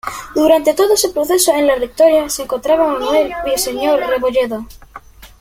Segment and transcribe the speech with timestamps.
[0.33, 4.65] Durante todo ese proceso en la rectoría se encontraba Manuel Villaseñor Rebolledo.